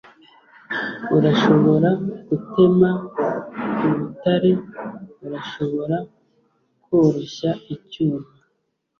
[1.15, 1.89] urashobora
[2.27, 2.89] gutema
[3.91, 4.51] urutare,
[5.25, 5.97] urashobora
[6.85, 8.27] koroshya icyuma